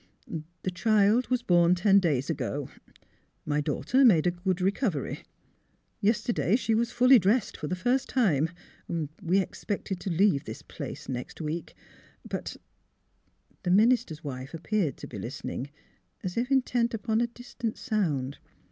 [0.63, 2.69] "The child was born ten days ago.
[3.45, 5.19] My daugh ter made a good recovery.
[5.99, 8.49] Yesterday she was fully dressed for the first time.
[9.21, 11.75] We expected to leave this place next week.
[12.27, 12.57] But"
[13.61, 15.69] The minister's wife appeared to be listening,
[16.23, 18.39] as if intent upon a distant sound.